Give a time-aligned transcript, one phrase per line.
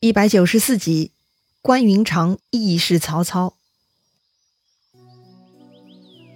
[0.00, 1.10] 一百九十四集，
[1.60, 3.54] 关云长义释曹操。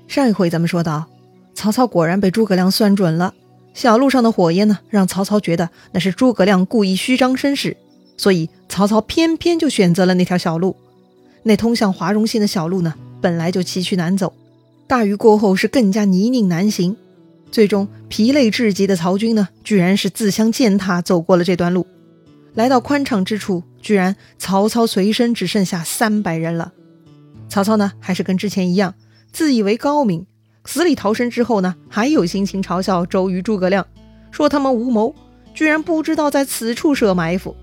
[0.09, 1.09] 上一回咱们说到，
[1.55, 3.35] 曹操果然被诸葛亮算准了。
[3.73, 7.77] 小路上的火焰呢，让曹操觉得那是诸葛亮故意虚张声势，
[8.17, 10.75] 所以曹操偏偏就选择了那条小路。
[11.45, 14.33] 那通向华容县的小路呢，本来就崎岖难走，
[14.89, 16.97] 大雨过后是更加泥泞难行。
[17.53, 21.87] 最终疲累至极的曹军呢，居然是自相践踏走过了这段路。
[22.55, 26.73] 来到宽敞之处，居然曹操随身只剩下三百人了。
[27.49, 28.95] 曹操呢，还是跟之前一样，
[29.33, 30.27] 自以为高明，
[30.65, 33.87] 死里逃生之后呢，还有心情嘲笑周瑜、诸葛亮，
[34.31, 35.15] 说他们无谋，
[35.55, 37.57] 居然不知道在此处设埋伏。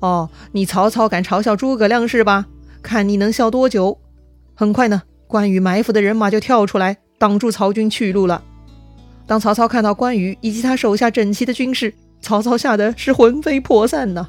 [0.00, 2.46] 哦，你曹操敢嘲笑诸葛亮是吧？
[2.82, 3.98] 看你能笑多久！
[4.54, 8.44] 很快呢，关羽埋伏的人马就跳出来，挡住曹军去路了。
[9.26, 14.26] 当曹操看到关羽以及他手下整齐的军士，曹操吓得是魂飞魄散呢。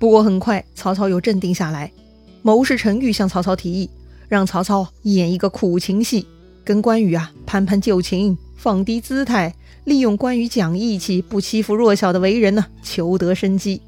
[0.00, 1.92] 不过很快，曹操又镇定下来。
[2.42, 3.88] 谋士陈玉向曹操提议，
[4.28, 6.26] 让曹操演一个苦情戏，
[6.64, 9.54] 跟关羽啊攀攀旧情，放低姿态，
[9.84, 13.80] 利用关羽讲义气、不欺负弱小的为人呢，求得生机。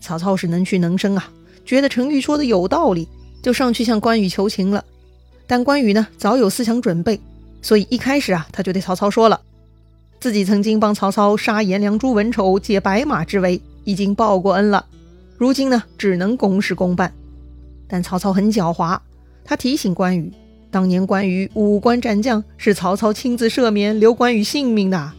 [0.00, 1.30] 曹操是能屈能伸啊，
[1.64, 3.06] 觉得陈玉说的有道理，
[3.44, 4.84] 就上去向关羽求情了。
[5.46, 7.20] 但关羽呢，早有思想准备，
[7.62, 9.40] 所以一开始啊，他就对曹操说了。
[10.20, 14.84] 自己曾经帮曹操杀颜良、诛文丑、解白马之围，已经报过恩了。
[15.38, 17.10] 如今呢，只能公事公办。
[17.88, 18.98] 但曹操很狡猾，
[19.42, 20.30] 他提醒关羽，
[20.70, 25.10] 当年关羽五关斩将是曹操亲自赦免，留关羽性命的。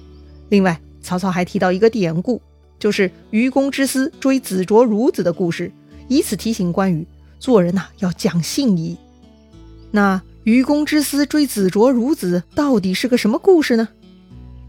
[0.50, 2.40] 另外，曹操还提到一个典故，
[2.78, 5.72] 就是愚公之私追子卓孺子的故事，
[6.08, 7.08] 以此提醒关羽
[7.40, 8.96] 做人呐要讲信义。
[9.90, 13.90] 那愚公之私追子卓孺子到底是个什么故事呢？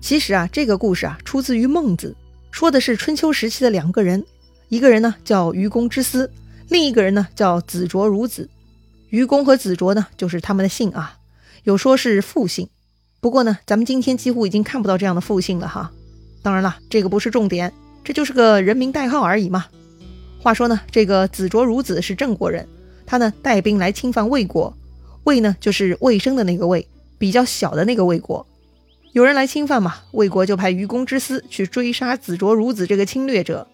[0.03, 2.15] 其实啊，这个故事啊出自于《孟子》，
[2.51, 4.23] 说的是春秋时期的两个人，
[4.69, 6.29] 一个人呢叫愚公之思，
[6.69, 8.51] 另一个人呢叫子卓孺子。
[9.11, 11.19] 愚公和子卓呢就是他们的姓啊，
[11.63, 12.69] 有说是父姓，
[13.21, 15.93] 不过呢咱们今天几乎已经看不到这样的父姓了哈。
[16.43, 19.67] 当然了，这个不是重点，这就是个人名代号而已嘛。
[20.41, 22.67] 话说呢，这个子卓孺子是郑国人，
[23.07, 24.77] 他呢带兵来侵犯魏国，
[25.23, 26.85] 魏呢就是魏生的那个魏，
[27.19, 28.45] 比较小的那个魏国。
[29.13, 33.69] 有人来侵犯嘛，魏国就派愚公之私去追杀子卓孺子这个侵略者。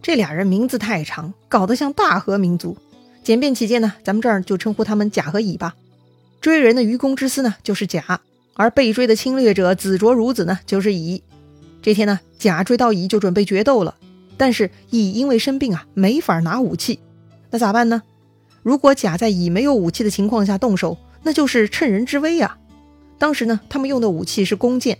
[0.00, 2.76] 这俩人名字太长，搞得像大和民族。
[3.24, 5.74] 简便起见呢，咱们这儿就称呼他们甲和乙吧。
[6.40, 8.20] 追人的愚公之私呢就是甲，
[8.54, 11.24] 而被追的侵略者子卓孺子呢就是乙。
[11.80, 13.96] 这天呢，甲追到乙就准备决斗了，
[14.36, 17.00] 但是乙因为生病啊，没法拿武器。
[17.50, 18.02] 那咋办呢？
[18.62, 22.58] 如果甲在乙没有武器的情况下动手，那就是趁人之危啊。
[23.22, 24.98] 当时呢，他们用的武器是弓箭。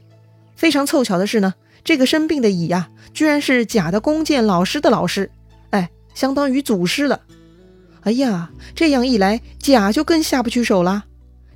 [0.55, 5.29] 非常凑巧的是呢，这个生病的乙呀，居然是甲的弓箭老师的老师，
[5.71, 7.21] 哎，相当于祖师了。
[8.03, 11.05] 哎呀，这样一来，甲就更下不去手了。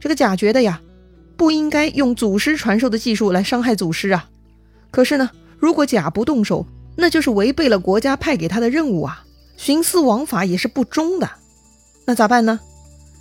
[0.01, 0.81] 这个甲觉得呀，
[1.37, 4.29] 不应该用祖师传授的技术来伤害祖师啊。
[4.91, 6.67] 可是呢，如果甲不动手，
[6.97, 9.25] 那就是违背了国家派给他的任务啊，
[9.57, 11.31] 徇私枉法也是不忠的。
[12.07, 12.59] 那咋办呢？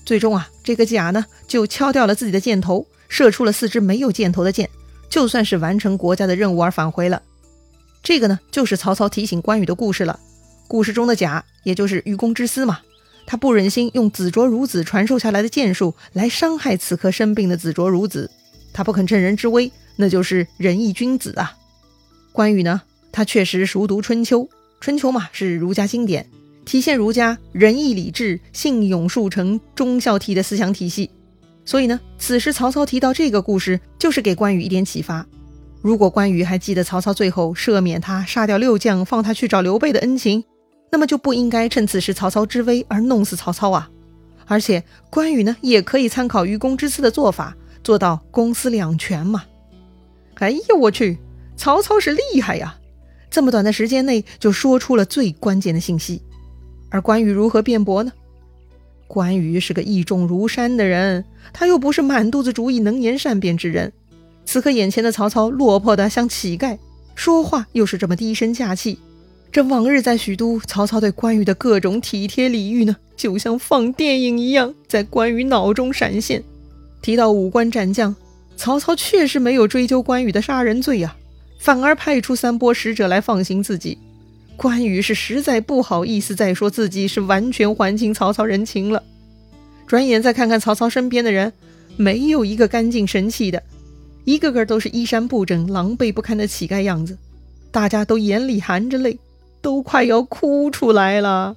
[0.04, 2.88] 最终啊，这个甲呢，就敲掉了自己的箭头。
[3.08, 4.70] 射出了四支没有箭头的箭，
[5.10, 7.22] 就算是完成国家的任务而返回了。
[8.04, 10.20] 这个呢，就是曹操提醒关羽的故事了。
[10.68, 12.80] 故事中的甲，也就是愚公之私嘛，
[13.26, 18.30] 他不忍心用子卓孺子传授下来的剑术来伤害此刻生病的子卓孺子，
[18.74, 21.56] 他不肯趁人之危，那就是仁义君子啊。
[22.32, 24.50] 关羽呢，他确实熟读春秋，
[24.80, 26.28] 春秋嘛是儒家经典，
[26.66, 31.10] 体现儒家仁义礼智信勇术诚忠孝悌的思想体系。
[31.66, 35.26] 所以呢，此时曹操提到这个故事，就是给关羽一点启发。
[35.82, 40.44] 如果关羽还记得曹操最后赦免他、杀掉六将、放他去找刘备的恩情，
[40.92, 43.90] 那么就不应该趁此时曹操之危而弄死曹操啊！
[44.46, 49.44] 而且关羽呢，也可以参考愚公之私的做法，做到公私两全嘛。
[50.36, 51.18] 哎呀，我去，
[51.58, 52.78] 曹操是厉害呀！
[53.30, 56.22] 这么短的时间内就说出了最关键的信息，
[56.90, 58.12] 而关羽如何辩驳呢？
[59.08, 61.24] 关羽是个义重如山的人，
[61.54, 63.92] 他又不是满肚子主意、能言善辩之人。
[64.46, 66.78] 此刻眼前的曹操落魄的像乞丐，
[67.16, 69.00] 说话又是这么低声下气。
[69.52, 76.44] 这往日在许都，曹操对关羽的各种体贴礼遇呢，就像放电影一样，在关羽脑中闪现。
[77.02, 78.14] 提到五关斩将，
[78.58, 81.16] 曹操确实没有追究关羽的杀人罪呀，
[81.60, 83.98] 反而派出三波使者来放行自己。
[84.58, 89.04] 关羽是实在不好意思再说自己是完全还清曹操人情了。
[89.86, 91.54] 转眼再看看曹操身边的人，
[91.98, 93.62] 没有一个干净神气的，
[94.24, 97.18] 一个个都是衣衫不整、狼狈不堪的乞丐样子。
[97.72, 99.20] 大家都眼里含着泪，
[99.62, 101.56] 都快要哭出来了。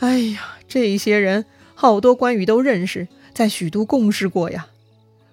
[0.00, 1.44] 哎呀，这些人
[1.74, 4.66] 好多关羽都认识，在许都共事过呀。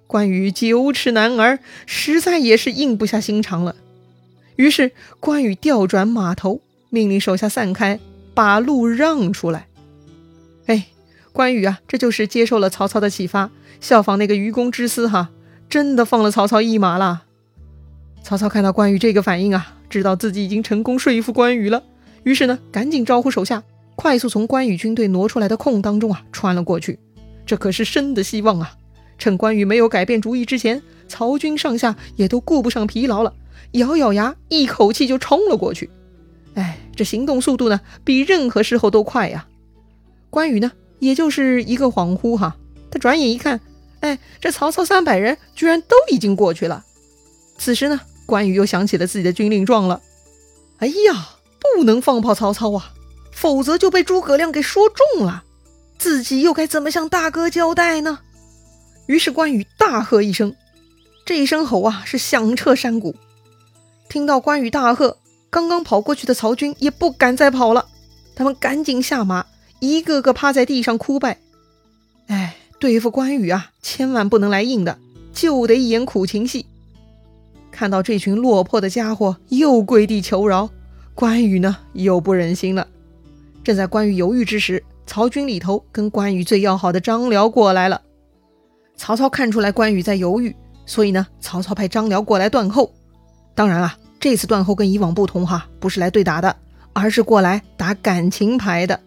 [0.07, 3.75] 关羽九尺男儿，实在也是硬不下心肠了。
[4.55, 7.99] 于是关羽调转马头，命令手下散开，
[8.33, 9.67] 把路让出来。
[10.65, 10.87] 哎，
[11.31, 13.49] 关羽啊，这就是接受了曹操的启发，
[13.79, 15.29] 效仿那个愚公之思哈，
[15.69, 17.23] 真的放了曹操一马了。
[18.23, 21.83] 曹操看到关羽这个反应啊，知道自己已经成功说服关羽了，
[22.23, 23.63] 于是呢，赶紧招呼手下，
[23.95, 26.99] 快速从关羽军队挪出来的空当中啊，穿了过去。
[27.45, 28.75] 这可是生的希望啊！
[29.17, 33.33] 趁关羽没有改变主意之前，曹军上下也都顾不上疲劳了，
[33.71, 35.89] 咬咬牙，一口气就冲了过去。
[36.55, 39.47] 哎，这行动速度呢，比任何时候都快呀！
[40.29, 42.57] 关羽呢，也就是一个恍惚哈，
[42.89, 43.61] 他转眼一看，
[44.01, 46.83] 哎，这曹操三百人居然都已经过去了。
[47.57, 50.01] 此时呢，关羽又想起了自己的军令状了。
[50.79, 51.35] 哎呀，
[51.77, 52.93] 不能放跑曹操啊，
[53.31, 55.43] 否则就被诸葛亮给说中了，
[55.97, 58.19] 自己又该怎么向大哥交代呢？
[59.07, 60.55] 于是关羽大喝一声，
[61.25, 63.15] 这一声吼啊，是响彻山谷。
[64.11, 65.15] 听到关羽大喝，
[65.49, 67.85] 刚刚跑过去的曹军也不敢再跑了，
[68.35, 69.45] 他们赶紧下马，
[69.79, 71.37] 一个个趴在地上哭拜。
[72.27, 74.97] 哎，对付关羽啊，千万不能来硬的，
[75.31, 76.65] 就得演苦情戏。
[77.71, 80.69] 看到这群落魄的家伙又跪地求饶，
[81.15, 82.85] 关羽呢又不忍心了。
[83.63, 88.01] 正在关羽犹豫之时，曹军里头跟关羽最要好的张辽过来了。
[88.97, 90.53] 曹操看出来关羽在犹豫，
[90.85, 92.91] 所以呢，曹操派张辽过来断后。
[93.53, 96.55] 当然啊，这次断后跟以往不同哈，不是来对打的，
[96.93, 98.99] 而是过来打感情牌的。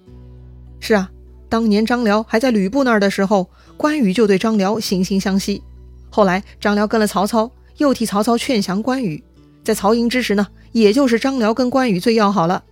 [0.80, 1.10] 是啊，
[1.48, 5.62] 当年张辽还在吕布那儿的时候，关羽就对张辽惺惺相惜。
[6.10, 9.22] 后来张辽跟了曹操，又替曹操劝降关羽。
[9.64, 12.62] 在曹营之时呢，也就是张辽跟关羽最要好了。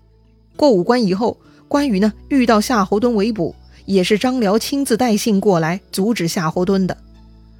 [0.56, 6.96] 过五关以后，关羽呢遇到夏侯惇围捕，也是张辽亲自带信过来阻止夏侯惇的。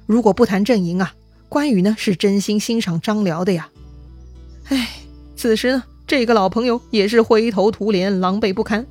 [0.05, 1.13] 如果不谈阵营啊，
[1.49, 3.67] 关羽呢是真心欣赏张辽的呀。
[4.69, 4.89] 哎，
[5.35, 8.85] 此时呢，这个老朋友也是灰头土脸、狼狈不堪。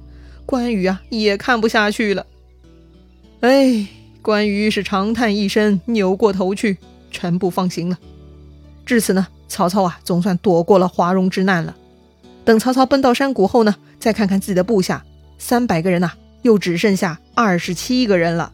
[0.44, 2.26] 关羽啊也看不下去了。
[3.40, 3.86] 哎，
[4.20, 6.78] 关羽是长叹一声，扭过头去，
[7.10, 7.98] 全部放行了。
[8.84, 11.76] 至此呢，曹操啊总算躲过了华容之难了。
[12.44, 15.04] 等曹操奔到山谷后呢，再看看自己的部下，
[15.38, 18.52] 三百个人呐，又只剩下二十七个人了。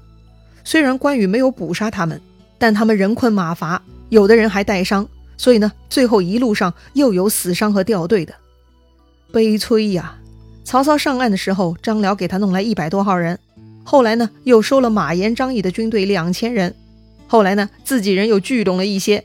[0.64, 2.20] 虽然关羽没有捕杀他们。
[2.60, 8.34] 但他们人困马乏，有的人还带伤，所以呢，最后一路上又有死伤和掉队的，
[9.32, 10.18] 悲催呀！
[10.64, 13.38] 曹操上岸的时候，张辽给他弄来一百多号人，
[13.84, 16.74] 后来呢，又收了马延、张翼的军队两千人，
[17.26, 19.24] 后来呢，自己人又聚拢了一些。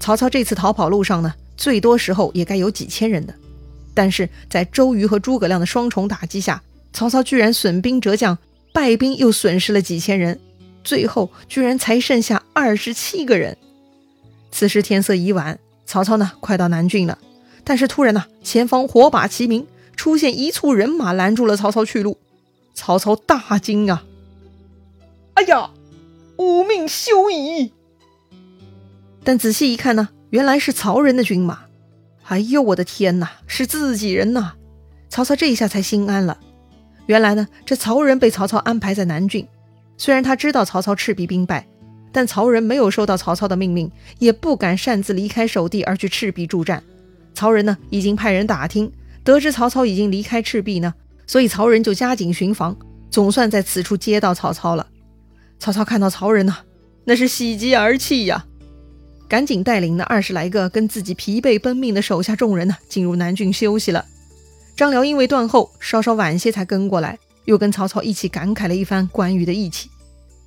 [0.00, 3.32] 曹操这次逃跑路上呢，最多时候也该有几千人的，
[3.94, 6.60] 但是在周瑜和诸葛亮的双重打击下，
[6.92, 8.36] 曹操居然损兵折将，
[8.72, 10.38] 败兵又损失了几千人。
[10.82, 13.56] 最后居然才剩下二十七个人。
[14.52, 17.18] 此时天色已晚，曹操呢快到南郡了。
[17.64, 19.66] 但是突然呢，前方火把齐鸣，
[19.96, 22.18] 出现一簇人马拦住了曹操去路。
[22.74, 24.04] 曹操大惊啊！
[25.34, 25.70] 哎呀，
[26.36, 27.72] 吾命休矣！
[29.22, 31.64] 但仔细一看呢，原来是曹仁的军马。
[32.24, 34.54] 哎呦，我的天哪，是自己人呐！
[35.08, 36.38] 曹操这一下才心安了。
[37.06, 39.46] 原来呢，这曹仁被曹操安排在南郡。
[39.98, 41.66] 虽然他知道曹操赤壁兵败，
[42.12, 46.82] 但曹仁没有收到曹操的命令，也不敢擅自离开守地而去赤壁助战。
[47.34, 48.92] 曹仁呢，已经派人打听，
[49.24, 50.92] 得知曹操已经离开赤壁呢，
[51.26, 52.76] 所以曹仁就加紧巡防，
[53.10, 54.86] 总算在此处接到曹操了。
[55.58, 56.54] 曹操看到曹仁呢，
[57.04, 58.44] 那是喜极而泣呀，
[59.28, 64.04] 赶紧带领那二十来个跟自己疲惫奔命的手下众人呢，进入南郡休息了。
[64.76, 69.88] 张辽因为断后，稍稍晚些才跟过来，又跟曹操一起感慨了一番关羽的义气。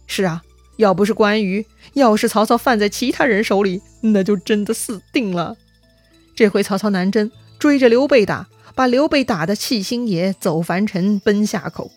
[0.06, 0.44] 是啊，
[0.78, 5.56] 要不是关羽，要是曹操犯在其他人手里，那就真的死定了。
[6.36, 11.90] 这回曹操南征，追着刘备打，把刘备打得弃星野，走樊城，奔下口。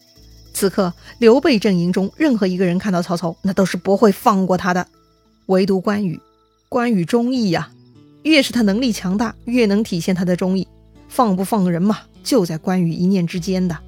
[0.53, 4.87] 此刻，刘备阵营中任何一个人看到曹操，那都是不会放过他的。
[5.47, 6.21] 唯独关羽，
[6.69, 7.71] 关羽忠义呀，
[8.23, 10.67] 越是他能力强大，越能体现他的忠义。
[11.09, 13.79] 放不放人嘛，就在关羽一念之间的。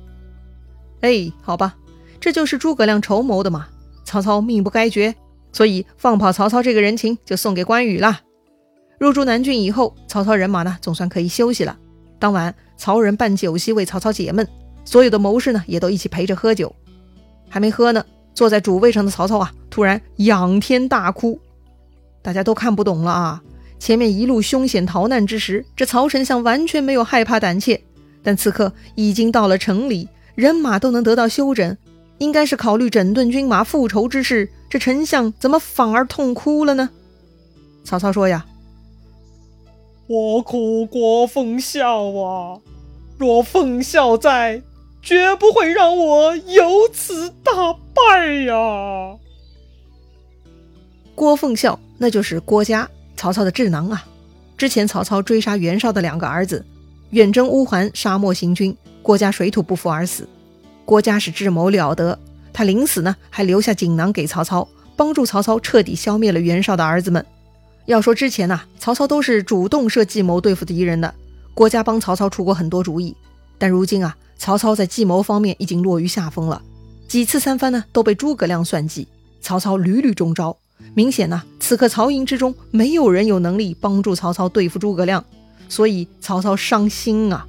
[1.01, 1.77] 哎，好吧，
[2.21, 3.69] 这就是诸葛亮筹谋的嘛。
[4.11, 5.15] 曹操命不该绝，
[5.53, 8.23] 所以放跑曹操这个人情就送给关羽了。
[8.99, 11.79] 入驻南郡以后，曹操人马呢总算可以休息了。
[12.19, 14.45] 当晚，曹仁办酒席为曹操解闷，
[14.85, 16.75] 所有的谋士呢也都一起陪着喝酒。
[17.49, 21.39] 还没喝呢，坐在主位上的曹操啊，突然仰天大哭。
[22.21, 23.41] 大家都看不懂了啊！
[23.79, 27.81] 前面一路凶险逃难之时，这曹丞相完全没有害怕胆怯，
[28.25, 31.79] 但此刻已经到了城里，人马都能得到休整，
[32.21, 34.49] 应该是考虑整顿军马、复仇之事。
[34.69, 36.91] 这丞相怎么反而痛哭了呢？
[37.83, 38.47] 曹操说呀
[40.07, 42.61] ：“我苦国奉孝啊，
[43.17, 44.63] 若奉孝在，
[45.03, 49.17] 绝不会让我有此大败呀。”
[51.17, 54.07] 郭奉孝，那就是郭嘉，曹操的智囊啊。
[54.59, 56.63] 之前曹操追杀袁绍的两个儿子，
[57.11, 60.29] 远征乌桓，沙漠行军，郭嘉水土不服而死。
[60.91, 62.19] 郭嘉是智谋了得。
[62.53, 64.67] 他临死呢，还留下锦囊给曹操，
[64.97, 67.25] 帮助曹操彻底消灭了袁绍的儿子们。
[67.87, 71.15] 要说之前呐，曹操都是主动设计谋对付敌人的，
[71.55, 73.15] 郭嘉帮曹操出过很多主意。
[73.57, 76.61] 但如今啊，曹操在计谋方面已经落于下风了，
[77.07, 79.07] 几次三番呢都被诸葛亮算计，
[79.41, 80.57] 曹操屡屡中招。
[80.95, 85.25] 明显呢，此刻曹营之中没有人有能力帮助曹操对付诸葛亮，
[85.69, 87.47] 所以曹操伤心啊。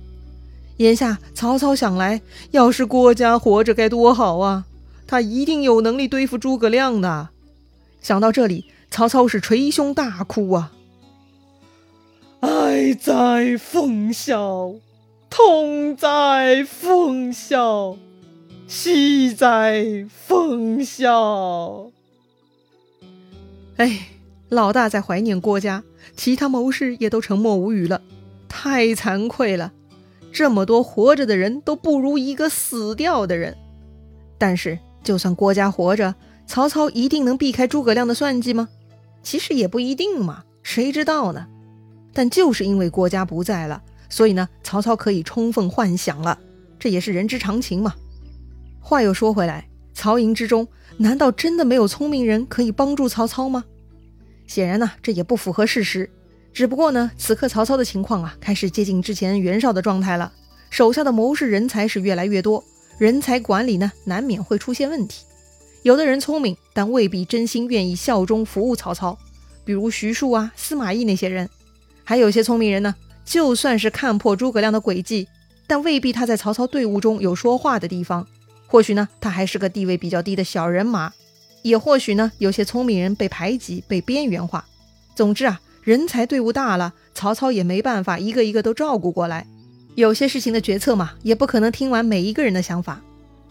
[0.81, 2.21] 眼下曹操想来，
[2.51, 4.65] 要是郭嘉活着该多好啊！
[5.07, 7.29] 他一定有能力对付诸葛亮的。
[8.01, 10.71] 想到这里，曹操是捶胸大哭啊！
[12.39, 14.73] 爱哉奉孝，
[15.29, 17.97] 痛哉奉孝，
[18.67, 21.91] 惜哉奉孝。
[23.77, 24.07] 哎，
[24.49, 25.83] 老大在怀念郭嘉，
[26.15, 28.01] 其他谋士也都沉默无语了。
[28.49, 29.71] 太惭愧了，
[30.31, 33.57] 这么多活着的人都不如一个死掉的人。
[34.37, 34.77] 但是。
[35.03, 36.13] 就算郭嘉活着，
[36.45, 38.69] 曹操一定能避开诸葛亮的算计吗？
[39.23, 41.47] 其实也不一定嘛，谁知道呢？
[42.13, 46.37] 但就是因为郭嘉不在了，所以呢，曹操可以充分幻想了，
[46.77, 47.95] 这也是人之常情嘛。
[48.79, 53.63] 话又说回来，曹营之中难道真的没有聪明人可以帮助曹操吗？
[54.45, 56.07] 显然呢，这也不符合事实。
[56.53, 60.31] 只不过呢，此刻曹操的情况啊，开始接近之前袁绍的状态了，
[60.69, 62.63] 手下的谋士人才是越来越多。
[62.97, 65.25] 人才管理呢，难免会出现问题。
[65.81, 69.17] 有的人聪明，但未必真心愿意效忠服务曹操，
[69.65, 71.49] 比如徐庶啊、司马懿那些人。
[72.03, 72.93] 还有些聪明人呢，
[73.25, 75.27] 就算是看破诸葛亮的诡计，
[75.65, 78.27] 但未必他在曹操队伍中有说话的地方。
[78.67, 81.11] 或许呢，他还是个地位比较低的小人马。
[81.63, 84.65] 也或许呢，有些聪明人被排挤、被边缘化。
[85.15, 89.47] 总之啊，人才队伍大了，曹操也没办法一个一个都照顾过来。
[89.95, 93.01] 有些事情的决策嘛，也不可能听完每一个人的想法，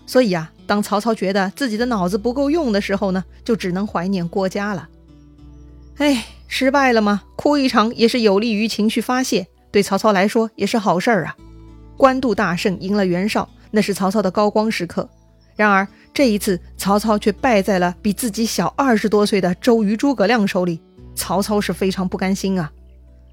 [0.06, 4.88] 所以啊，当曹操觉得自己的脑子不够用的时候呢，就只能怀念郭嘉了。
[5.96, 7.22] 哎，失败了吗？
[7.36, 11.36] 哭一场也是有利于情绪发泄，对曹操来说也是好事儿啊。
[11.96, 15.06] 官渡大胜，赢了袁绍，那是曹操的高光时刻。
[15.56, 20.80] 然而这一次，曹操却败在了比自己小二十多岁的周瑜、诸葛亮手里，
[21.20, 22.72] 曹操是非常不甘心啊。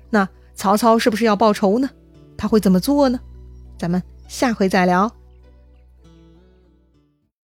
[0.09, 1.89] 那曹操是不是要报仇呢？
[2.37, 3.17] 他会怎么做呢？
[3.79, 5.09] 咱们下回再聊。